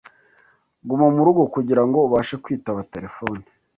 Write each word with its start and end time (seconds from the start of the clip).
Guma 0.87 1.05
murugo 1.15 1.41
kugirango 1.53 1.97
ubashe 2.07 2.35
kwitaba 2.43 2.81
terefone. 2.93 3.43